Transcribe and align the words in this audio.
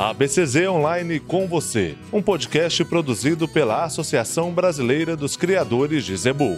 A 0.00 0.14
BCZ 0.14 0.68
Online 0.68 1.18
com 1.18 1.48
você, 1.48 1.98
um 2.12 2.22
podcast 2.22 2.84
produzido 2.84 3.48
pela 3.48 3.82
Associação 3.82 4.52
Brasileira 4.52 5.16
dos 5.16 5.36
Criadores 5.36 6.04
de 6.04 6.16
Zebu. 6.16 6.56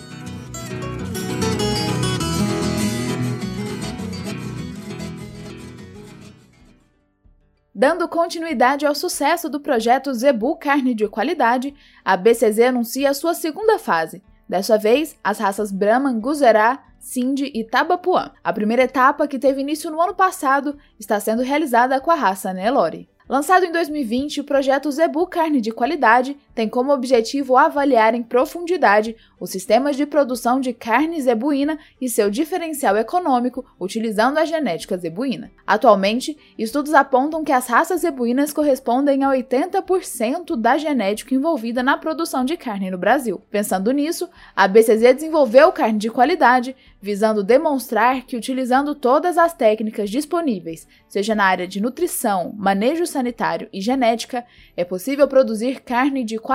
Dando 7.75 8.07
continuidade 8.09 8.85
ao 8.85 8.95
sucesso 8.95 9.49
do 9.49 9.59
projeto 9.59 10.13
Zebu 10.13 10.57
Carne 10.57 10.93
de 10.93 11.09
Qualidade, 11.09 11.75
a 12.05 12.19
BCZ 12.19 12.59
anuncia 12.59 13.09
a 13.09 13.15
sua 13.15 13.33
segunda 13.33 13.79
fase. 13.79 14.23
Dessa 14.47 14.77
vez, 14.77 15.17
as 15.25 15.39
raças 15.39 15.73
Brahman, 15.73 16.21
Guzerá, 16.21 16.85
Sindhi 16.99 17.51
e 17.55 17.65
Tabapuã. 17.65 18.33
A 18.45 18.53
primeira 18.53 18.83
etapa, 18.83 19.27
que 19.27 19.39
teve 19.39 19.63
início 19.63 19.91
no 19.91 19.99
ano 19.99 20.15
passado, 20.15 20.77
está 20.99 21.19
sendo 21.19 21.43
realizada 21.43 21.99
com 22.03 22.11
a 22.11 22.15
raça 22.15 22.53
Nelore. 22.53 23.09
Lançado 23.31 23.65
em 23.65 23.71
2020, 23.71 24.41
o 24.41 24.45
projeto 24.45 24.91
Zebu 24.91 25.25
Carne 25.25 25.61
de 25.61 25.71
Qualidade 25.71 26.37
tem 26.61 26.69
como 26.69 26.93
objetivo 26.93 27.57
avaliar 27.57 28.15
em 28.15 28.23
profundidade 28.23 29.17
os 29.41 29.49
sistemas 29.49 29.97
de 29.97 30.05
produção 30.05 30.61
de 30.61 30.75
carne 30.75 31.19
zebuína 31.19 31.79
e 31.99 32.07
seu 32.07 32.31
diferencial 32.31 32.99
econômico 32.99 33.65
utilizando 33.81 34.37
a 34.37 34.45
genética 34.45 34.99
zebuína. 34.99 35.51
Atualmente, 35.67 36.37
estudos 36.59 36.93
apontam 36.93 37.43
que 37.43 37.51
as 37.51 37.67
raças 37.67 38.03
zebuínas 38.03 38.53
correspondem 38.53 39.25
a 39.25 39.31
80% 39.31 40.55
da 40.55 40.77
genética 40.77 41.35
envolvida 41.35 41.83
na 41.83 41.97
produção 41.97 42.45
de 42.45 42.59
carne 42.59 42.91
no 42.91 42.99
Brasil. 42.99 43.41
Pensando 43.51 43.91
nisso, 43.91 44.29
a 44.55 44.69
BCZ 44.69 45.15
desenvolveu 45.15 45.73
carne 45.73 45.99
de 45.99 46.11
qualidade, 46.11 46.77
visando 47.01 47.43
demonstrar 47.43 48.27
que 48.27 48.37
utilizando 48.37 48.95
todas 48.95 49.39
as 49.39 49.55
técnicas 49.55 50.11
disponíveis, 50.11 50.87
seja 51.09 51.35
na 51.35 51.45
área 51.45 51.67
de 51.67 51.81
nutrição, 51.81 52.53
manejo 52.55 53.07
sanitário 53.07 53.67
e 53.73 53.81
genética, 53.81 54.45
é 54.77 54.85
possível 54.85 55.27
produzir 55.27 55.81
carne 55.81 56.23
de 56.23 56.37
qualidade 56.37 56.50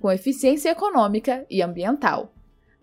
com 0.00 0.10
eficiência 0.10 0.70
econômica 0.70 1.46
e 1.48 1.62
ambiental. 1.62 2.34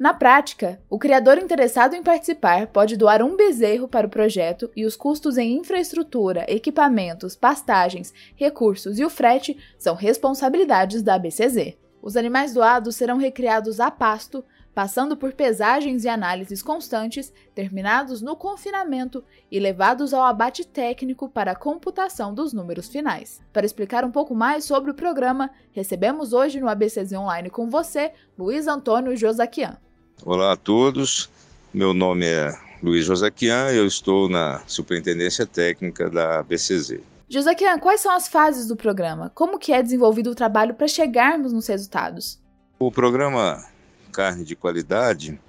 Na 0.02 0.16
prática, 0.16 0.82
o 0.90 0.98
criador 0.98 1.38
interessado 1.38 1.94
em 1.94 2.02
participar 2.02 2.66
pode 2.66 2.98
doar 2.98 3.22
um 3.22 3.36
bezerro 3.36 3.88
para 3.88 4.08
o 4.08 4.10
projeto 4.10 4.72
e 4.76 4.84
os 4.84 4.96
custos 4.96 5.38
em 5.38 5.58
infraestrutura, 5.60 6.44
equipamentos, 6.48 7.36
pastagens, 7.36 8.12
recursos 8.36 8.98
e 8.98 9.06
o 9.06 9.12
frete 9.12 9.56
são 9.78 9.94
responsabilidades 9.94 11.04
da 11.04 11.20
BCZ. 11.20 11.76
Os 12.02 12.18
animais 12.18 12.52
doados 12.52 12.96
serão 12.96 13.18
recriados 13.18 13.80
a 13.80 13.92
pasto, 13.92 14.44
passando 14.74 15.18
por 15.18 15.34
pesagens 15.34 16.04
e 16.04 16.10
análises 16.10 16.62
constantes, 16.62 17.32
terminados 17.54 18.22
no 18.22 18.36
confinamento 18.36 19.24
e 19.52 19.60
levados 19.60 20.14
ao 20.14 20.24
abate 20.24 20.66
técnico 20.66 21.30
para 21.30 21.52
a 21.52 21.56
computação 21.56 22.34
dos 22.34 22.54
números 22.54 22.88
finais. 22.88 23.42
Para 23.52 23.66
explicar 23.66 24.06
um 24.06 24.12
pouco 24.12 24.34
mais 24.34 24.64
sobre 24.64 24.92
o 24.92 24.96
programa, 24.96 25.52
recebemos 25.72 26.34
hoje 26.34 26.60
no 26.60 26.70
ABCZ 26.70 27.14
Online 27.14 27.50
com 27.50 27.70
você, 27.70 28.12
Luiz 28.38 28.68
Antônio 28.68 29.16
Josaquian. 29.16 29.78
Olá 30.26 30.54
a 30.54 30.58
todos, 30.58 31.30
meu 31.74 31.94
nome 31.94 32.26
é 32.26 32.54
Luiz 32.82 33.06
Josaquian, 33.06 33.72
eu 33.72 33.86
estou 33.86 34.30
na 34.30 34.64
Superintendência 34.68 35.46
Técnica 35.46 36.10
da 36.10 36.40
ABCZ. 36.40 37.00
Josaquian, 37.30 37.80
quais 37.80 38.02
são 38.02 38.12
as 38.14 38.28
fases 38.28 38.68
do 38.68 38.76
programa? 38.76 39.32
Como 39.34 39.58
que 39.58 39.72
é 39.72 39.82
desenvolvido 39.82 40.32
o 40.32 40.36
trabalho 40.36 40.74
para 40.74 40.88
chegarmos 40.88 41.54
nos 41.54 41.66
resultados? 41.68 42.42
O 42.78 42.92
programa 42.92 43.64
carne 44.12 44.44
de 44.44 44.56
qualidade, 44.56 45.40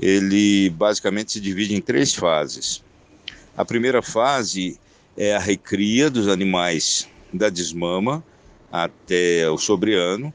ele 0.00 0.70
basicamente 0.70 1.32
se 1.32 1.40
divide 1.40 1.74
em 1.74 1.80
três 1.80 2.14
fases. 2.14 2.82
A 3.56 3.64
primeira 3.64 4.00
fase 4.00 4.78
é 5.16 5.34
a 5.34 5.38
recria 5.38 6.08
dos 6.08 6.28
animais 6.28 7.08
da 7.32 7.48
desmama 7.48 8.22
até 8.70 9.48
o 9.50 9.58
sobreano. 9.58 10.32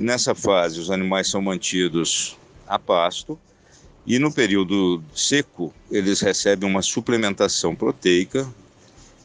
Nessa 0.00 0.34
fase, 0.34 0.80
os 0.80 0.90
animais 0.90 1.28
são 1.28 1.40
mantidos 1.40 2.36
a 2.66 2.78
pasto 2.78 3.38
e 4.06 4.18
no 4.18 4.32
período 4.32 5.02
seco, 5.14 5.72
eles 5.90 6.20
recebem 6.20 6.68
uma 6.68 6.82
suplementação 6.82 7.74
proteica 7.74 8.46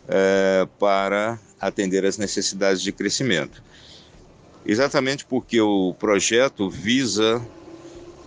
é, 0.07 0.67
para 0.79 1.37
atender 1.59 2.05
às 2.05 2.17
necessidades 2.17 2.81
de 2.81 2.91
crescimento. 2.91 3.61
Exatamente 4.65 5.25
porque 5.25 5.59
o 5.59 5.93
projeto 5.99 6.69
visa 6.69 7.45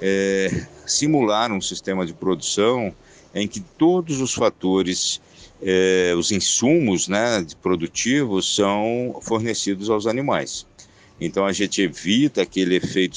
é, 0.04 0.66
simular 0.84 1.52
um 1.52 1.60
sistema 1.60 2.04
de 2.04 2.12
produção 2.12 2.92
em 3.32 3.46
que 3.46 3.60
todos 3.60 4.20
os 4.20 4.34
fatores, 4.34 5.20
é, 5.62 6.12
os 6.18 6.32
insumos 6.32 7.06
né, 7.06 7.46
produtivos 7.62 8.56
são 8.56 9.16
fornecidos 9.22 9.88
aos 9.88 10.08
animais. 10.08 10.66
Então 11.20 11.46
a 11.46 11.52
gente 11.52 11.80
evita 11.80 12.42
aquele 12.42 12.74
efeito 12.74 13.16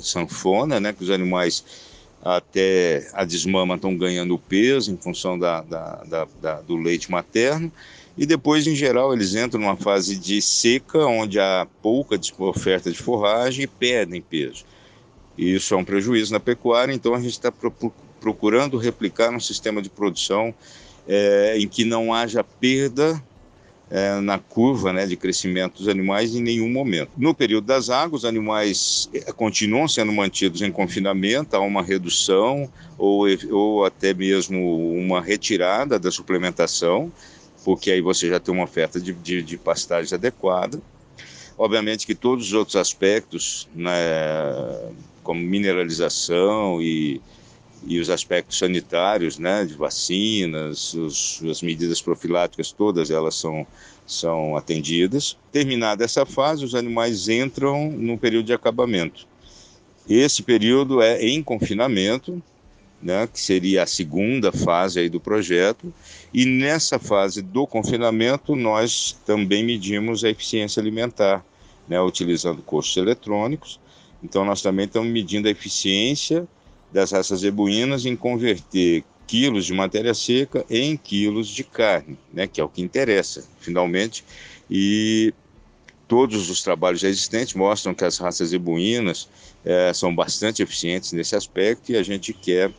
sanfona, 0.00 0.80
né, 0.80 0.94
que 0.94 1.04
os 1.04 1.10
animais 1.10 1.62
até 2.22 3.06
a 3.12 3.22
desmama 3.22 3.74
estão 3.74 3.94
ganhando 3.94 4.38
peso 4.38 4.90
em 4.90 4.96
função 4.96 5.38
da, 5.38 5.60
da, 5.60 6.26
da, 6.40 6.60
do 6.62 6.74
leite 6.74 7.10
materno. 7.10 7.70
E 8.16 8.24
depois, 8.24 8.66
em 8.66 8.74
geral, 8.74 9.12
eles 9.12 9.34
entram 9.34 9.60
numa 9.60 9.76
fase 9.76 10.16
de 10.16 10.40
seca, 10.40 11.04
onde 11.04 11.38
há 11.38 11.66
pouca 11.82 12.18
oferta 12.38 12.90
de 12.90 12.96
forragem 12.96 13.64
e 13.64 13.66
perdem 13.66 14.22
peso. 14.22 14.64
E 15.36 15.54
isso 15.54 15.74
é 15.74 15.76
um 15.76 15.84
prejuízo 15.84 16.32
na 16.32 16.40
pecuária, 16.40 16.92
então 16.92 17.14
a 17.14 17.20
gente 17.20 17.32
está 17.32 17.52
procurando 18.20 18.76
replicar 18.78 19.30
um 19.30 19.40
sistema 19.40 19.82
de 19.82 19.90
produção 19.90 20.54
é, 21.06 21.56
em 21.58 21.68
que 21.68 21.84
não 21.84 22.14
haja 22.14 22.42
perda 22.42 23.22
é, 23.90 24.18
na 24.20 24.38
curva 24.38 24.92
né, 24.92 25.06
de 25.06 25.16
crescimento 25.16 25.78
dos 25.78 25.88
animais 25.88 26.34
em 26.34 26.42
nenhum 26.42 26.70
momento. 26.70 27.10
No 27.16 27.34
período 27.34 27.66
das 27.66 27.90
águas, 27.90 28.22
os 28.22 28.28
animais 28.28 29.08
é, 29.12 29.30
continuam 29.32 29.86
sendo 29.86 30.12
mantidos 30.12 30.62
em 30.62 30.72
confinamento, 30.72 31.54
há 31.54 31.60
uma 31.60 31.82
redução 31.82 32.68
ou, 32.96 33.26
ou 33.50 33.84
até 33.84 34.14
mesmo 34.14 34.96
uma 34.96 35.20
retirada 35.20 35.98
da 35.98 36.10
suplementação, 36.10 37.12
porque 37.64 37.90
aí 37.90 38.00
você 38.00 38.28
já 38.28 38.40
tem 38.40 38.54
uma 38.54 38.64
oferta 38.64 39.00
de, 39.00 39.12
de, 39.12 39.42
de 39.42 39.56
pastagem 39.56 40.14
adequada. 40.14 40.80
Obviamente 41.56 42.04
que 42.06 42.14
todos 42.14 42.46
os 42.46 42.52
outros 42.52 42.76
aspectos, 42.76 43.68
né, 43.74 43.92
como 45.24 45.40
mineralização 45.40 46.80
e, 46.80 47.20
e 47.86 47.98
os 47.98 48.08
aspectos 48.10 48.58
sanitários, 48.58 49.38
né, 49.38 49.64
de 49.64 49.74
vacinas, 49.74 50.94
os, 50.94 51.42
as 51.50 51.62
medidas 51.62 52.00
profiláticas, 52.00 52.70
todas 52.70 53.10
elas 53.10 53.34
são, 53.34 53.66
são 54.06 54.56
atendidas. 54.56 55.36
Terminada 55.50 56.04
essa 56.04 56.24
fase, 56.24 56.64
os 56.64 56.74
animais 56.74 57.28
entram 57.28 57.90
no 57.90 58.16
período 58.16 58.46
de 58.46 58.52
acabamento. 58.52 59.26
Esse 60.08 60.42
período 60.42 61.00
é 61.00 61.20
em 61.24 61.42
confinamento, 61.42 62.40
né, 63.02 63.26
que 63.26 63.40
seria 63.40 63.82
a 63.82 63.86
segunda 63.86 64.52
fase 64.52 65.00
aí 65.00 65.08
do 65.08 65.20
projeto, 65.20 65.92
e 66.32 66.46
nessa 66.46 66.98
fase 66.98 67.42
do 67.42 67.66
confinamento 67.66 68.54
nós 68.54 69.18
também 69.26 69.64
medimos 69.64 70.24
a 70.24 70.30
eficiência 70.30 70.80
alimentar, 70.80 71.44
né, 71.88 72.00
utilizando 72.00 72.62
costos 72.62 72.96
eletrônicos. 72.96 73.80
Então 74.24 74.44
nós 74.44 74.62
também 74.62 74.86
estamos 74.86 75.12
medindo 75.12 75.46
a 75.46 75.50
eficiência 75.50 76.48
das 76.90 77.12
raças 77.12 77.40
zebuínas 77.40 78.06
em 78.06 78.16
converter 78.16 79.04
quilos 79.26 79.66
de 79.66 79.74
matéria 79.74 80.14
seca 80.14 80.64
em 80.70 80.96
quilos 80.96 81.48
de 81.48 81.62
carne, 81.62 82.16
né, 82.32 82.46
que 82.46 82.60
é 82.60 82.64
o 82.64 82.68
que 82.68 82.80
interessa, 82.80 83.44
finalmente. 83.60 84.24
E 84.70 85.34
todos 86.08 86.48
os 86.48 86.62
trabalhos 86.62 87.02
existentes 87.02 87.54
mostram 87.54 87.94
que 87.94 88.04
as 88.04 88.16
raças 88.16 88.48
zebuínas 88.48 89.28
é, 89.64 89.92
são 89.92 90.14
bastante 90.14 90.62
eficientes 90.62 91.12
nesse 91.12 91.36
aspecto 91.36 91.92
e 91.92 91.96
a 91.96 92.02
gente 92.02 92.32
quer 92.32 92.72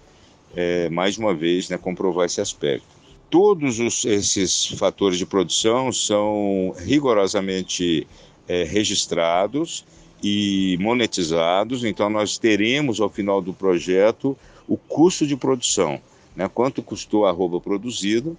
é, 0.55 0.89
mais 0.89 1.17
uma 1.17 1.33
vez, 1.33 1.69
né, 1.69 1.77
comprovar 1.77 2.25
esse 2.25 2.41
aspecto. 2.41 2.87
Todos 3.29 3.79
os, 3.79 4.05
esses 4.05 4.67
fatores 4.67 5.17
de 5.17 5.25
produção 5.25 5.91
são 5.91 6.73
rigorosamente 6.85 8.07
é, 8.47 8.63
registrados 8.63 9.83
e 10.27 10.75
monetizados, 10.81 11.83
então 11.83 12.09
nós 12.09 12.39
teremos 12.39 12.99
ao 12.99 13.07
final 13.07 13.43
do 13.43 13.53
projeto 13.53 14.35
o 14.67 14.75
custo 14.75 15.27
de 15.27 15.37
produção, 15.37 16.01
né, 16.35 16.49
quanto 16.51 16.81
custou 16.81 17.27
a 17.27 17.29
arroba 17.29 17.61
produzida, 17.61 18.31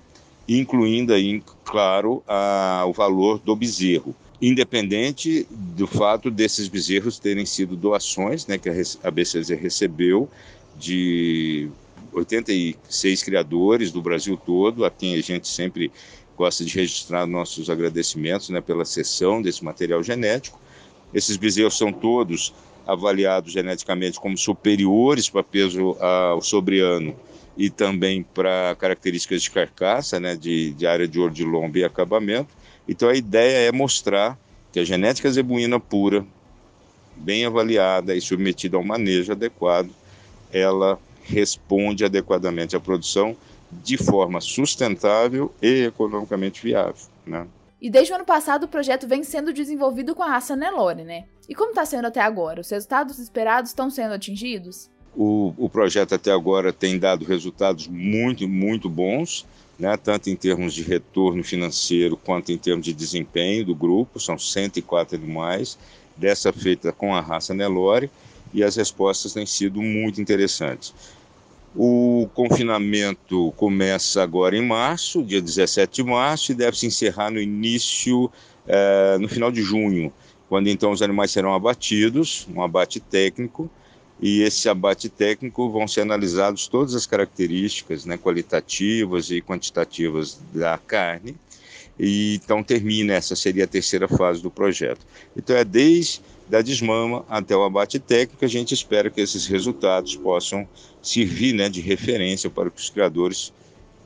incluindo 0.49 1.15
aí, 1.15 1.41
claro, 1.65 2.25
a, 2.27 2.85
o 2.89 2.93
valor 2.93 3.39
do 3.39 3.55
bezerro 3.55 4.13
independente 4.43 5.47
do 5.49 5.87
fato 5.87 6.31
desses 6.31 6.69
bezerros 6.69 7.19
terem 7.21 7.47
sido 7.47 7.77
doações, 7.77 8.47
né, 8.47 8.59
que 8.59 8.69
a 8.69 9.11
BCZ 9.11 9.51
recebeu 9.51 10.29
de 10.77 11.71
86 12.13 13.23
criadores 13.23 13.93
do 13.93 14.03
Brasil 14.03 14.37
todo, 14.37 14.85
a 14.85 14.91
quem 14.91 15.15
a 15.15 15.23
gente 15.23 15.49
sempre 15.49 15.91
gosta 16.37 16.65
de 16.65 16.75
registrar 16.75 17.27
nossos 17.27 17.71
agradecimentos 17.71 18.51
né, 18.51 18.61
pela 18.61 18.85
cessão 18.85 19.41
desse 19.41 19.65
material 19.65 20.03
genético. 20.03 20.66
Esses 21.17 21.39
bezerros 21.39 21.79
são 21.79 21.91
todos 21.91 22.53
avaliados 22.87 23.51
geneticamente 23.51 24.21
como 24.21 24.37
superiores 24.37 25.31
para 25.31 25.43
peso 25.43 25.97
ao 25.99 26.43
sobreano 26.43 27.17
e 27.57 27.71
também 27.71 28.23
para 28.23 28.77
características 28.79 29.41
de 29.41 29.51
carcaça, 29.51 30.21
né, 30.21 30.37
de, 30.37 30.75
de 30.75 30.87
área 30.87 31.09
de 31.09 31.19
ouro 31.19 31.33
de 31.33 31.43
lombo 31.43 31.79
e 31.79 31.85
acabamento. 31.85 32.51
Então 32.87 33.09
a 33.09 33.17
ideia 33.17 33.67
é 33.67 33.73
mostrar 33.73 34.39
que 34.71 34.79
a 34.79 34.85
genética 34.85 35.31
zebuína 35.31 35.81
pura, 35.81 36.23
bem 37.17 37.47
avaliada 37.47 38.15
e 38.15 38.21
submetida 38.21 38.77
ao 38.77 38.85
manejo 38.85 39.33
adequado, 39.33 39.89
ela 40.53 40.99
responde 41.25 42.05
adequadamente 42.05 42.77
à 42.77 42.81
produção 42.81 43.35
de 43.73 43.97
forma 43.97 44.39
sustentável 44.43 45.51
e 45.63 45.87
economicamente 45.87 46.63
viável. 46.63 47.07
Né? 47.27 47.47
E 47.87 47.91
desde 47.91 48.13
o 48.13 48.17
ano 48.17 48.25
passado 48.25 48.65
o 48.65 48.69
projeto 48.69 49.07
vem 49.07 49.23
sendo 49.23 49.53
desenvolvido 49.53 50.13
com 50.13 50.21
a 50.21 50.29
raça 50.29 50.57
Nelore, 50.57 51.05
né? 51.05 51.27
E 51.49 51.55
como 51.55 51.71
está 51.71 51.87
sendo 51.87 52.07
até 52.07 52.21
agora? 52.21 52.61
Os 52.61 52.69
resultados 52.69 53.17
esperados 53.21 53.71
estão 53.71 53.89
sendo 53.91 54.13
atingidos? 54.13 54.91
O, 55.15 55.55
o 55.57 55.71
projeto 55.71 56.13
até 56.13 56.33
agora 56.33 56.73
tem 56.73 56.99
dado 56.99 57.25
resultados 57.25 57.87
muito, 57.87 58.49
muito 58.49 58.91
bons, 58.91 59.47
né, 59.79 59.97
tanto 59.97 60.29
em 60.29 60.35
termos 60.35 60.75
de 60.75 60.83
retorno 60.83 61.45
financeiro 61.45 62.17
quanto 62.17 62.51
em 62.51 62.59
termos 62.59 62.85
de 62.85 62.93
desempenho 62.93 63.65
do 63.65 63.75
grupo, 63.77 64.19
são 64.19 64.37
104 64.37 65.17
animais, 65.17 65.79
dessa 66.17 66.53
feita 66.53 66.91
com 66.91 67.15
a 67.15 67.21
raça 67.21 67.55
Nelore, 67.55 68.11
e 68.53 68.65
as 68.65 68.75
respostas 68.75 69.33
têm 69.33 69.47
sido 69.47 69.81
muito 69.81 70.21
interessantes. 70.21 70.93
O 71.79 72.27
confinamento 72.33 73.53
começa 73.55 74.23
agora 74.23 74.57
em 74.57 74.67
março, 74.67 75.23
dia 75.23 75.43
17 75.43 76.03
de 76.03 76.09
março, 76.09 76.51
e 76.51 76.55
deve 76.55 76.79
se 76.79 76.87
encerrar 76.87 77.31
no 77.31 77.39
início, 77.39 78.31
eh, 78.67 79.19
no 79.21 79.29
final 79.29 79.53
de 79.53 79.61
junho, 79.61 80.11
quando 80.49 80.69
então 80.69 80.91
os 80.91 81.03
animais 81.03 81.31
serão 81.31 81.53
abatidos, 81.53 82.49
um 82.55 82.63
abate 82.63 82.99
técnico, 82.99 83.71
e 84.19 84.41
esse 84.41 84.71
abate 84.71 85.11
técnico 85.11 85.69
vão 85.69 85.87
ser 85.87 86.01
analisados 86.01 86.67
todas 86.67 86.95
as 86.95 87.05
características 87.05 88.07
né, 88.07 88.17
qualitativas 88.17 89.31
e 89.31 89.43
quantitativas 89.43 90.41
da 90.55 90.79
carne. 90.79 91.37
E 91.99 92.35
então 92.35 92.63
termina, 92.63 93.15
essa 93.15 93.35
seria 93.35 93.65
a 93.65 93.67
terceira 93.67 94.07
fase 94.07 94.43
do 94.43 94.51
projeto. 94.51 95.07
Então 95.37 95.57
é 95.57 95.65
desde 95.65 96.21
da 96.49 96.63
desmama 96.63 97.25
até 97.29 97.57
o 97.57 97.65
abate 97.65 97.99
técnico, 97.99 98.45
a 98.45 98.49
gente 98.49 98.73
espera 98.73 99.11
que 99.11 99.21
esses 99.21 99.47
resultados 99.47 100.15
possam 100.15 100.69
servir 101.03 101.53
né, 101.53 101.69
de 101.69 101.81
referência 101.81 102.49
para 102.49 102.71
que 102.71 102.81
os 102.81 102.89
criadores 102.89 103.53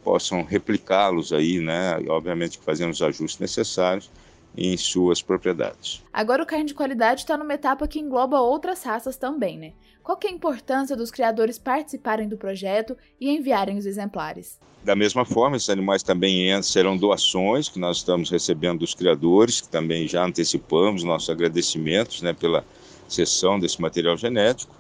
possam 0.03 0.43
replicá-los 0.43 1.33
aí, 1.33 1.61
né, 1.61 1.99
obviamente 2.09 2.59
fazendo 2.65 2.93
os 2.93 3.03
ajustes 3.03 3.39
necessários 3.39 4.11
em 4.57 4.77
suas 4.77 5.23
propriedades. 5.23 6.05
Agora 6.13 6.43
o 6.43 6.47
carne 6.47 6.65
de 6.65 6.75
qualidade 6.75 7.21
está 7.21 7.37
numa 7.37 7.55
etapa 7.55 7.87
que 7.87 8.01
engloba 8.01 8.41
outras 8.41 8.83
raças 8.83 9.17
também, 9.17 9.59
né? 9.59 9.73
Qual 10.03 10.19
é 10.25 10.29
a 10.29 10.33
importância 10.33 10.97
dos 10.97 11.11
criadores 11.11 11.59
participarem 11.59 12.29
do 12.29 12.37
projeto 12.37 12.97
e 13.21 13.31
enviarem 13.31 13.79
os 13.79 13.87
exemplares? 13.87 14.59
Da 14.83 14.97
mesma 14.97 15.25
forma, 15.27 15.57
esses 15.57 15.69
animais 15.69 16.03
também 16.03 16.61
serão 16.63 16.97
doações 16.97 17.69
que 17.69 17.79
nós 17.79 17.99
estamos 17.99 18.31
recebendo 18.31 18.81
dos 18.81 18.95
criadores, 18.95 19.61
que 19.61 19.69
também 19.69 20.09
já 20.09 20.25
antecipamos 20.25 21.05
nossos 21.05 21.29
agradecimentos 21.29 22.23
né, 22.23 22.33
pela 22.33 22.65
cessão 23.07 23.59
desse 23.59 23.81
material 23.81 24.17
genético. 24.17 24.75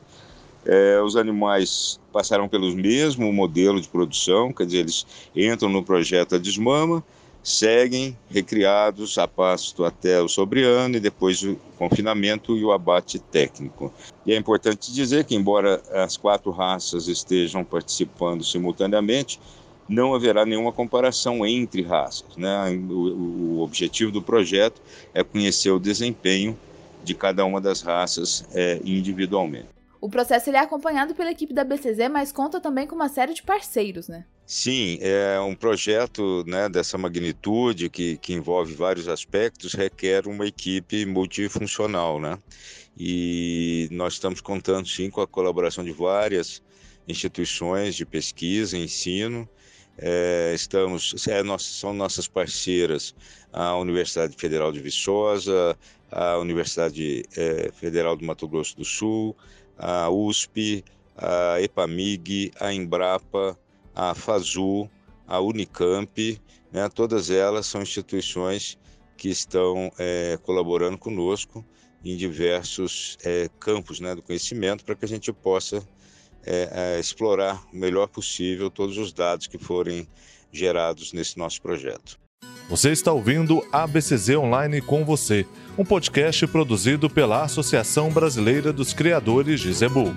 É, 0.64 1.00
os 1.02 1.16
animais 1.16 2.00
passaram 2.12 2.48
pelo 2.48 2.74
mesmo 2.74 3.32
modelo 3.32 3.80
de 3.80 3.88
produção, 3.88 4.52
quer 4.52 4.66
dizer, 4.66 4.78
eles 4.78 5.06
entram 5.34 5.68
no 5.68 5.82
projeto 5.82 6.34
A 6.34 6.38
Desmama, 6.38 7.04
seguem 7.42 8.16
recriados 8.30 9.16
a 9.18 9.26
pasto 9.26 9.84
até 9.84 10.20
o 10.20 10.28
sobreano 10.28 10.96
e 10.96 11.00
depois 11.00 11.42
o 11.42 11.56
confinamento 11.78 12.56
e 12.56 12.64
o 12.64 12.72
abate 12.72 13.18
técnico. 13.18 13.92
E 14.26 14.32
é 14.32 14.36
importante 14.36 14.92
dizer 14.92 15.24
que, 15.24 15.34
embora 15.34 15.82
as 15.92 16.16
quatro 16.16 16.50
raças 16.50 17.08
estejam 17.08 17.64
participando 17.64 18.44
simultaneamente, 18.44 19.40
não 19.88 20.14
haverá 20.14 20.46
nenhuma 20.46 20.72
comparação 20.72 21.44
entre 21.44 21.82
raças. 21.82 22.36
Né? 22.36 22.70
O, 22.88 23.60
objetivo 23.60 24.12
do 24.12 24.22
projeto 24.22 24.80
é 25.12 25.24
conhecer 25.24 25.70
o 25.70 25.80
desempenho 25.80 26.56
de 27.02 27.14
cada 27.14 27.44
uma 27.44 27.60
das 27.60 27.80
raças 27.80 28.44
é, 28.52 28.80
individualmente. 28.84 29.68
O 30.00 30.08
processo 30.08 30.50
é 30.50 30.58
acompanhado 30.58 31.14
pela 31.14 31.30
equipe 31.30 31.52
da 31.52 31.64
BCZ, 31.64 32.08
mas 32.10 32.32
conta 32.32 32.60
também 32.60 32.86
com 32.86 32.94
uma 32.94 33.08
série 33.08 33.34
de 33.34 33.42
parceiros, 33.42 34.08
né? 34.08 34.24
Sim, 34.52 34.98
é 35.00 35.38
um 35.38 35.54
projeto 35.54 36.42
né, 36.44 36.68
dessa 36.68 36.98
magnitude 36.98 37.88
que, 37.88 38.16
que 38.18 38.32
envolve 38.32 38.74
vários 38.74 39.06
aspectos, 39.06 39.74
requer 39.74 40.26
uma 40.26 40.44
equipe 40.44 41.06
multifuncional, 41.06 42.18
né? 42.18 42.36
E 42.98 43.86
nós 43.92 44.14
estamos 44.14 44.40
contando 44.40 44.88
sim 44.88 45.08
com 45.08 45.20
a 45.20 45.26
colaboração 45.28 45.84
de 45.84 45.92
várias 45.92 46.60
instituições 47.06 47.94
de 47.94 48.04
pesquisa, 48.04 48.76
ensino. 48.76 49.48
É, 49.96 50.50
estamos, 50.52 51.28
é, 51.28 51.44
nós, 51.44 51.62
são 51.62 51.94
nossas 51.94 52.26
parceiras 52.26 53.14
a 53.52 53.76
Universidade 53.76 54.34
Federal 54.36 54.72
de 54.72 54.80
Viçosa, 54.80 55.78
a 56.10 56.38
Universidade 56.38 57.22
é, 57.36 57.70
Federal 57.72 58.16
do 58.16 58.24
Mato 58.24 58.48
Grosso 58.48 58.76
do 58.76 58.84
Sul, 58.84 59.36
a 59.78 60.10
USP, 60.10 60.84
a 61.16 61.60
EPAMIG, 61.60 62.50
a 62.58 62.72
Embrapa, 62.74 63.56
a 63.94 64.14
FASU, 64.14 64.88
a 65.26 65.40
Unicamp, 65.40 66.40
né, 66.72 66.88
todas 66.88 67.30
elas 67.30 67.66
são 67.66 67.82
instituições 67.82 68.78
que 69.16 69.28
estão 69.28 69.92
é, 69.98 70.38
colaborando 70.42 70.96
conosco 70.96 71.64
em 72.04 72.16
diversos 72.16 73.18
é, 73.24 73.48
campos 73.58 74.00
né, 74.00 74.14
do 74.14 74.22
conhecimento 74.22 74.84
para 74.84 74.94
que 74.94 75.04
a 75.04 75.08
gente 75.08 75.32
possa 75.32 75.86
é, 76.44 76.96
é, 76.96 77.00
explorar 77.00 77.62
o 77.72 77.76
melhor 77.76 78.08
possível 78.08 78.70
todos 78.70 78.96
os 78.96 79.12
dados 79.12 79.46
que 79.46 79.58
forem 79.58 80.08
gerados 80.50 81.12
nesse 81.12 81.38
nosso 81.38 81.60
projeto. 81.60 82.18
Você 82.68 82.92
está 82.92 83.12
ouvindo 83.12 83.66
ABCZ 83.72 84.30
Online 84.36 84.80
com 84.80 85.04
você, 85.04 85.44
um 85.76 85.84
podcast 85.84 86.46
produzido 86.46 87.10
pela 87.10 87.42
Associação 87.42 88.10
Brasileira 88.10 88.72
dos 88.72 88.94
Criadores 88.94 89.60
de 89.60 89.72
Zebu. 89.72 90.14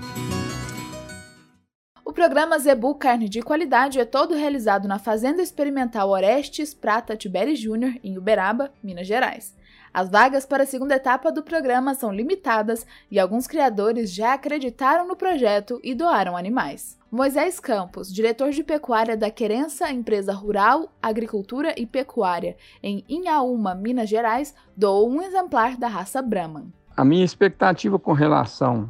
Programa 2.24 2.58
Zebu 2.58 2.96
Carne 2.96 3.28
de 3.28 3.42
Qualidade 3.42 4.00
é 4.00 4.06
todo 4.06 4.34
realizado 4.34 4.88
na 4.88 4.98
Fazenda 4.98 5.42
Experimental 5.42 6.10
Orestes 6.10 6.74
Prata 6.74 7.18
Tiberi 7.18 7.54
Júnior, 7.54 7.96
em 8.02 8.18
Uberaba, 8.18 8.72
Minas 8.82 9.06
Gerais. 9.06 9.54
As 9.94 10.10
vagas 10.10 10.46
para 10.46 10.64
a 10.64 10.66
segunda 10.66 10.96
etapa 10.96 11.34
do 11.34 11.44
programa 11.44 11.94
são 11.94 12.14
limitadas 12.14 12.88
e 13.12 13.20
alguns 13.20 13.46
criadores 13.46 14.10
já 14.10 14.36
acreditaram 14.36 15.06
no 15.06 15.18
projeto 15.18 15.82
e 15.84 15.94
doaram 15.94 16.38
animais. 16.38 16.98
Moisés 17.12 17.60
Campos, 17.60 18.08
diretor 18.08 18.52
de 18.52 18.64
pecuária 18.64 19.18
da 19.18 19.30
Querença 19.30 19.92
Empresa 19.92 20.32
Rural, 20.32 20.94
Agricultura 21.02 21.76
e 21.76 21.86
Pecuária, 21.86 22.56
em 22.82 23.04
Inhaúma, 23.10 23.76
Minas 23.76 24.08
Gerais, 24.08 24.56
doou 24.78 25.12
um 25.12 25.22
exemplar 25.22 25.76
da 25.76 25.90
raça 25.90 26.22
Brahman. 26.22 26.72
A 26.96 27.04
minha 27.04 27.26
expectativa 27.26 28.00
com 28.00 28.14
relação 28.14 28.88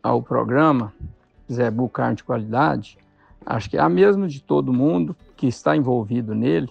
ao 0.00 0.22
programa 0.22 0.94
Zebu 1.52 1.88
Carne 1.88 2.16
de 2.16 2.24
Qualidade, 2.24 2.98
acho 3.44 3.70
que 3.70 3.76
é 3.76 3.80
a 3.80 3.88
mesma 3.88 4.26
de 4.26 4.42
todo 4.42 4.72
mundo 4.72 5.16
que 5.36 5.46
está 5.46 5.76
envolvido 5.76 6.34
nele, 6.34 6.68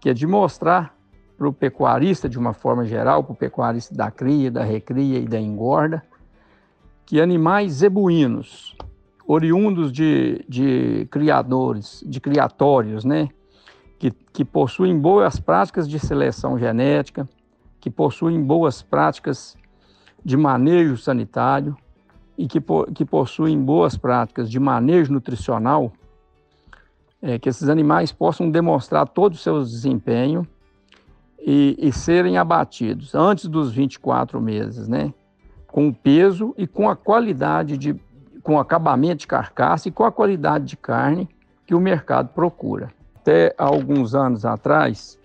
que 0.00 0.08
é 0.08 0.14
de 0.14 0.26
mostrar 0.26 0.96
para 1.36 1.48
o 1.48 1.52
pecuarista, 1.52 2.28
de 2.28 2.38
uma 2.38 2.54
forma 2.54 2.84
geral, 2.84 3.22
para 3.22 3.32
o 3.32 3.36
pecuarista 3.36 3.94
da 3.94 4.10
cria, 4.10 4.50
da 4.50 4.64
recria 4.64 5.18
e 5.18 5.26
da 5.26 5.38
engorda, 5.38 6.02
que 7.04 7.20
animais 7.20 7.74
zebuínos, 7.74 8.76
oriundos 9.26 9.92
de, 9.92 10.44
de 10.48 11.06
criadores, 11.10 12.02
de 12.06 12.20
criatórios, 12.20 13.04
né, 13.04 13.28
que, 13.98 14.10
que 14.10 14.44
possuem 14.44 14.98
boas 14.98 15.38
práticas 15.38 15.88
de 15.88 15.98
seleção 15.98 16.58
genética, 16.58 17.28
que 17.80 17.90
possuem 17.90 18.42
boas 18.42 18.82
práticas 18.82 19.56
de 20.24 20.36
manejo 20.36 20.96
sanitário, 20.96 21.76
e 22.36 22.46
que, 22.46 22.60
que 22.94 23.04
possuem 23.04 23.60
boas 23.60 23.96
práticas 23.96 24.50
de 24.50 24.60
manejo 24.60 25.12
nutricional, 25.12 25.92
é, 27.22 27.38
que 27.38 27.48
esses 27.48 27.68
animais 27.68 28.12
possam 28.12 28.50
demonstrar 28.50 29.08
todo 29.08 29.32
o 29.32 29.36
seu 29.36 29.62
desempenho 29.62 30.46
e, 31.40 31.76
e, 31.78 31.92
serem 31.92 32.36
abatidos 32.36 33.14
antes 33.14 33.46
dos 33.46 33.72
24 33.72 34.40
meses, 34.40 34.88
né? 34.88 35.12
Com 35.66 35.88
o 35.88 35.94
peso 35.94 36.54
e 36.58 36.66
com 36.66 36.88
a 36.88 36.96
qualidade 36.96 37.78
de, 37.78 37.94
com 38.42 38.56
o 38.56 38.58
acabamento 38.58 39.20
de 39.20 39.26
carcaça 39.26 39.88
e 39.88 39.92
com 39.92 40.04
a 40.04 40.12
qualidade 40.12 40.64
de 40.64 40.76
carne 40.76 41.28
que 41.66 41.74
o 41.74 41.80
mercado 41.80 42.28
procura. 42.28 42.90
Até 43.16 43.54
alguns 43.56 44.14
anos 44.14 44.44
atrás, 44.44 45.18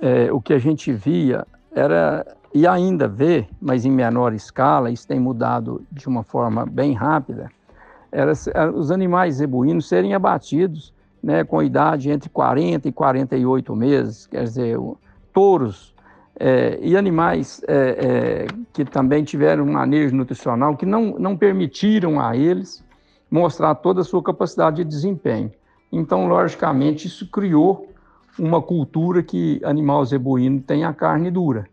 é, 0.00 0.30
o 0.32 0.40
que 0.40 0.52
a 0.52 0.58
gente 0.58 0.92
via 0.92 1.46
era 1.72 2.35
e 2.56 2.66
ainda 2.66 3.06
vê, 3.06 3.46
mas 3.60 3.84
em 3.84 3.90
menor 3.90 4.32
escala, 4.32 4.90
isso 4.90 5.06
tem 5.06 5.20
mudado 5.20 5.84
de 5.92 6.08
uma 6.08 6.22
forma 6.22 6.64
bem 6.64 6.94
rápida, 6.94 7.50
era, 8.10 8.32
os 8.74 8.90
animais 8.90 9.34
zebuínos 9.34 9.86
serem 9.86 10.14
abatidos 10.14 10.94
né, 11.22 11.44
com 11.44 11.62
idade 11.62 12.10
entre 12.10 12.30
40 12.30 12.88
e 12.88 12.92
48 12.92 13.76
meses, 13.76 14.26
quer 14.26 14.44
dizer, 14.44 14.78
touros 15.34 15.94
é, 16.40 16.78
e 16.80 16.96
animais 16.96 17.62
é, 17.68 17.74
é, 17.74 18.46
que 18.72 18.86
também 18.86 19.22
tiveram 19.22 19.64
um 19.64 19.72
manejo 19.72 20.16
nutricional 20.16 20.78
que 20.78 20.86
não, 20.86 21.18
não 21.18 21.36
permitiram 21.36 22.18
a 22.18 22.34
eles 22.34 22.82
mostrar 23.30 23.74
toda 23.74 24.00
a 24.00 24.04
sua 24.04 24.22
capacidade 24.22 24.76
de 24.76 24.84
desempenho. 24.84 25.52
Então, 25.92 26.26
logicamente, 26.26 27.06
isso 27.06 27.30
criou 27.30 27.92
uma 28.38 28.62
cultura 28.62 29.22
que 29.22 29.60
animal 29.62 30.02
zebuíno 30.06 30.62
tem 30.62 30.84
a 30.84 30.94
carne 30.94 31.30
dura, 31.30 31.68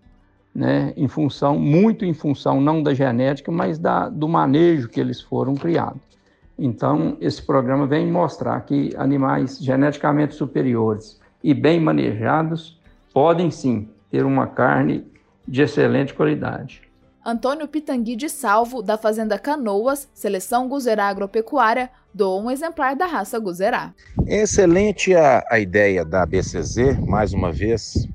né? 0.53 0.93
Em 0.95 1.07
função, 1.07 1.57
muito 1.57 2.05
em 2.05 2.13
função 2.13 2.61
não 2.61 2.83
da 2.83 2.93
genética, 2.93 3.51
mas 3.51 3.79
da, 3.79 4.09
do 4.09 4.27
manejo 4.27 4.87
que 4.87 4.99
eles 4.99 5.21
foram 5.21 5.55
criados. 5.55 6.01
Então, 6.57 7.17
esse 7.19 7.41
programa 7.41 7.87
vem 7.87 8.05
mostrar 8.11 8.61
que 8.61 8.93
animais 8.95 9.57
geneticamente 9.59 10.35
superiores 10.35 11.19
e 11.43 11.53
bem 11.53 11.79
manejados 11.79 12.79
podem 13.11 13.49
sim 13.49 13.89
ter 14.11 14.23
uma 14.23 14.47
carne 14.47 15.05
de 15.47 15.63
excelente 15.63 16.13
qualidade. 16.13 16.81
Antônio 17.25 17.67
Pitangui 17.67 18.15
de 18.15 18.29
Salvo, 18.29 18.81
da 18.81 18.97
Fazenda 18.97 19.39
Canoas, 19.39 20.09
Seleção 20.13 20.67
Guzerá 20.67 21.07
Agropecuária, 21.07 21.89
doou 22.13 22.43
um 22.43 22.51
exemplar 22.51 22.95
da 22.95 23.05
raça 23.05 23.39
Guzerá. 23.39 23.93
É 24.27 24.41
excelente 24.41 25.15
a, 25.15 25.43
a 25.49 25.57
ideia 25.57 26.03
da 26.03 26.25
BCZ, 26.25 26.99
mais 27.07 27.33
uma 27.33 27.51
vez, 27.51 28.07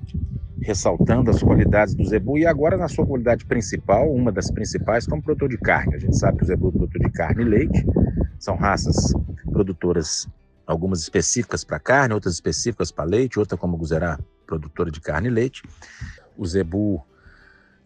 ressaltando 0.69 1.31
as 1.31 1.43
qualidades 1.43 1.95
do 1.95 2.05
zebu 2.05 2.37
e 2.37 2.45
agora 2.45 2.77
na 2.77 2.89
sua 2.89 3.07
qualidade 3.07 3.47
principal, 3.47 4.13
uma 4.13 4.31
das 4.31 4.51
principais, 4.51 5.07
como 5.07 5.23
produtor 5.23 5.49
de 5.49 5.57
carne. 5.57 5.95
A 5.95 5.99
gente 5.99 6.19
sabe 6.19 6.37
que 6.37 6.45
o 6.45 6.47
zebu 6.47 6.69
é 6.69 6.73
produtor 6.73 7.01
de 7.01 7.11
carne 7.11 7.43
e 7.43 7.47
leite, 7.47 7.87
são 8.39 8.55
raças 8.55 9.15
produtoras, 9.51 10.29
algumas 10.67 11.01
específicas 11.01 11.65
para 11.65 11.79
carne, 11.79 12.13
outras 12.13 12.35
específicas 12.35 12.93
para 12.93 13.07
leite, 13.07 13.39
outra 13.39 13.57
como 13.57 13.79
Guzerá, 13.79 14.19
produtora 14.47 14.91
de 14.91 15.01
carne 15.01 15.29
e 15.29 15.31
leite. 15.31 15.63
O 16.37 16.47
zebu 16.47 17.03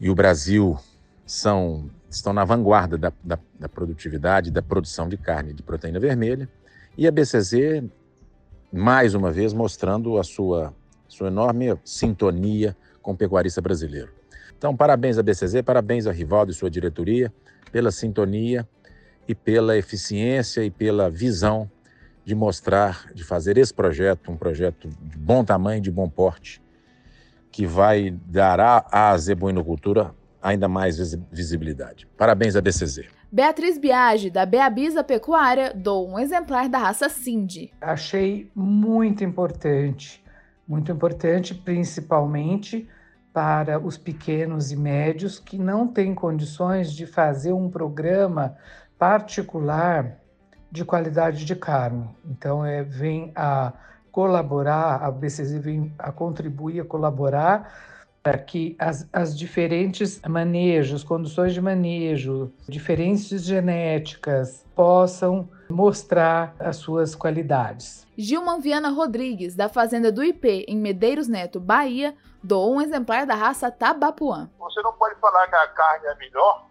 e 0.00 0.10
o 0.10 0.14
Brasil 0.16 0.76
são, 1.24 1.88
estão 2.10 2.32
na 2.32 2.44
vanguarda 2.44 2.98
da, 2.98 3.12
da, 3.22 3.38
da 3.60 3.68
produtividade, 3.68 4.50
da 4.50 4.60
produção 4.60 5.08
de 5.08 5.16
carne 5.16 5.52
de 5.52 5.62
proteína 5.62 6.00
vermelha. 6.00 6.48
E 6.98 7.06
a 7.06 7.12
BCZ, 7.12 7.84
mais 8.72 9.14
uma 9.14 9.30
vez, 9.30 9.52
mostrando 9.52 10.18
a 10.18 10.24
sua, 10.24 10.74
sua 11.12 11.28
enorme 11.28 11.78
sintonia 11.84 12.74
com 13.02 13.12
o 13.12 13.16
pecuarista 13.16 13.60
brasileiro. 13.60 14.10
Então, 14.56 14.74
parabéns 14.74 15.18
à 15.18 15.22
BCZ, 15.22 15.62
parabéns 15.62 16.06
a 16.06 16.12
Rivaldo 16.12 16.50
e 16.50 16.54
sua 16.54 16.70
diretoria 16.70 17.32
pela 17.70 17.90
sintonia 17.90 18.66
e 19.28 19.34
pela 19.34 19.76
eficiência 19.76 20.64
e 20.64 20.70
pela 20.70 21.10
visão 21.10 21.70
de 22.24 22.34
mostrar, 22.34 23.12
de 23.12 23.24
fazer 23.24 23.58
esse 23.58 23.74
projeto, 23.74 24.30
um 24.30 24.36
projeto 24.36 24.88
de 24.88 25.18
bom 25.18 25.44
tamanho, 25.44 25.82
de 25.82 25.90
bom 25.90 26.08
porte, 26.08 26.62
que 27.50 27.66
vai 27.66 28.10
dar 28.26 28.86
à 28.90 29.16
zebuinocultura 29.18 30.14
ainda 30.40 30.68
mais 30.68 31.14
visibilidade. 31.30 32.08
Parabéns 32.16 32.56
à 32.56 32.60
BCZ. 32.60 33.04
Beatriz 33.30 33.78
Biagi, 33.78 34.30
da 34.30 34.46
Beabisa 34.46 35.04
Pecuária, 35.04 35.72
dou 35.74 36.08
um 36.08 36.18
exemplar 36.18 36.68
da 36.68 36.78
raça 36.78 37.08
Cindy. 37.08 37.70
Achei 37.80 38.50
muito 38.54 39.24
importante, 39.24 40.22
muito 40.66 40.90
importante 40.92 41.54
principalmente 41.54 42.88
para 43.32 43.78
os 43.78 43.96
pequenos 43.96 44.70
e 44.70 44.76
médios 44.76 45.38
que 45.38 45.56
não 45.56 45.88
têm 45.88 46.14
condições 46.14 46.92
de 46.92 47.06
fazer 47.06 47.52
um 47.52 47.70
programa 47.70 48.56
particular 48.98 50.18
de 50.70 50.84
qualidade 50.84 51.44
de 51.44 51.56
carne. 51.56 52.08
Então, 52.24 52.64
é, 52.64 52.82
vem 52.82 53.32
a 53.34 53.72
colaborar, 54.10 55.02
a 55.02 55.10
BCZ 55.10 55.58
vem 55.58 55.92
a 55.98 56.12
contribuir, 56.12 56.80
a 56.80 56.84
colaborar 56.84 57.72
para 58.22 58.38
que 58.38 58.76
as, 58.78 59.08
as 59.12 59.36
diferentes 59.36 60.20
manejos, 60.28 61.02
condições 61.02 61.52
de 61.52 61.60
manejo, 61.60 62.52
diferenças 62.68 63.42
genéticas 63.42 64.64
possam 64.76 65.48
mostrar 65.72 66.54
as 66.60 66.76
suas 66.76 67.14
qualidades. 67.14 68.06
Gilman 68.16 68.60
Viana 68.60 68.90
Rodrigues, 68.90 69.56
da 69.56 69.68
Fazenda 69.68 70.12
do 70.12 70.22
IP, 70.22 70.66
em 70.68 70.76
Medeiros 70.76 71.26
Neto, 71.26 71.58
Bahia, 71.58 72.16
doou 72.42 72.74
um 72.74 72.80
exemplar 72.80 73.26
da 73.26 73.34
raça 73.34 73.70
Tabapuã. 73.70 74.48
Você 74.58 74.82
não 74.82 74.92
pode 74.92 75.18
falar 75.18 75.48
que 75.48 75.56
a 75.56 75.68
carne 75.68 76.06
é 76.06 76.14
melhor 76.16 76.66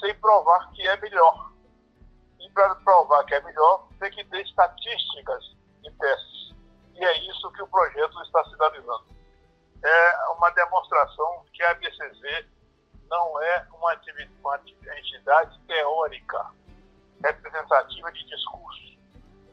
sem 0.00 0.14
provar 0.14 0.70
que 0.72 0.86
é 0.86 1.00
melhor. 1.00 1.52
E 2.40 2.50
para 2.50 2.74
provar 2.76 3.24
que 3.24 3.34
é 3.34 3.40
melhor, 3.42 3.88
tem 4.00 4.10
que 4.10 4.24
ter 4.24 4.42
estatísticas 4.42 5.44
de 5.82 5.90
testes. 5.92 6.54
E 6.94 7.04
é 7.04 7.30
isso 7.30 7.50
que 7.52 7.62
o 7.62 7.66
projeto 7.66 8.22
está 8.22 8.44
sinalizando 8.44 9.16
é 9.86 10.28
uma 10.36 10.50
demonstração 10.50 11.44
que 11.52 11.62
a 11.62 11.74
BCZ 11.74 12.46
não 13.08 13.42
é 13.42 13.66
uma, 13.72 14.00
uma 14.40 14.60
entidade 14.98 15.58
teórica, 15.66 16.46
representativa 17.22 18.12
de 18.12 18.26
discurso. 18.26 18.96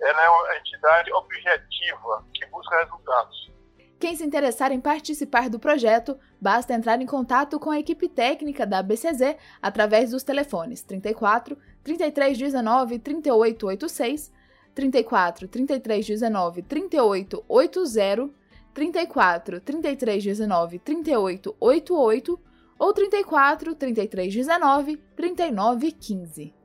Ela 0.01 0.23
é 0.23 0.29
uma 0.29 0.57
entidade 0.57 1.11
objetiva, 1.13 2.25
que 2.33 2.45
busca 2.47 2.77
resultados. 2.79 3.51
Quem 3.99 4.15
se 4.17 4.25
interessar 4.25 4.71
em 4.73 4.81
participar 4.81 5.49
do 5.49 5.57
projeto, 5.57 6.19
basta 6.39 6.73
entrar 6.73 7.01
em 7.01 7.05
contato 7.05 7.57
com 7.57 7.71
a 7.71 7.79
equipe 7.79 8.09
técnica 8.09 8.65
da 8.65 8.83
BCZ 8.83 9.37
através 9.61 10.11
dos 10.11 10.23
telefones 10.23 10.83
34 10.83 11.57
3319 11.83 12.99
3886, 12.99 14.33
34 14.75 15.47
3319 15.47 16.61
3880 16.63 18.43
34 18.73 19.61
33 19.61 20.23
19 20.23 20.79
38 20.79 21.55
88 21.59 22.39
ou 22.79 22.93
34 22.93 23.75
33 23.75 24.33
19 24.33 24.97
39 25.15 25.91
15. 25.91 26.62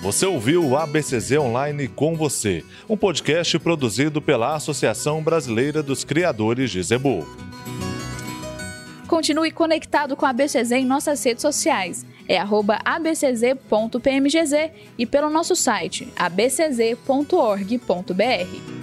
Você 0.00 0.24
ouviu 0.24 0.64
o 0.64 0.76
ABCZ 0.76 1.32
Online 1.32 1.88
com 1.88 2.14
você, 2.14 2.64
um 2.88 2.96
podcast 2.96 3.58
produzido 3.58 4.22
pela 4.22 4.54
Associação 4.54 5.20
Brasileira 5.20 5.82
dos 5.82 6.04
Criadores 6.04 6.70
de 6.70 6.80
Zebu. 6.80 7.26
Continue 9.08 9.50
conectado 9.50 10.14
com 10.14 10.24
a 10.24 10.30
ABCZ 10.30 10.70
em 10.70 10.86
nossas 10.86 11.24
redes 11.24 11.42
sociais. 11.42 12.06
É 12.28 12.38
abcz.pmgz 12.38 14.52
e 14.96 15.04
pelo 15.04 15.30
nosso 15.30 15.56
site 15.56 16.06
abcz.org.br. 16.16 18.77